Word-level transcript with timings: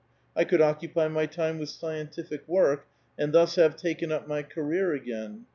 I 0.35 0.45
<iould 0.45 0.61
occupy 0.61 1.07
my 1.09 1.27
time 1.27 1.59
with 1.59 1.69
scientific 1.69 2.47
work, 2.47 2.87
and 3.19 3.31
thus 3.33 3.53
have 3.57 3.75
"•i^^ken 3.75 4.11
up 4.11 4.27
my 4.27 4.41
career 4.41 4.93
again. 4.93 5.45